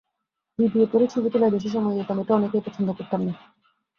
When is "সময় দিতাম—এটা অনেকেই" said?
1.69-2.65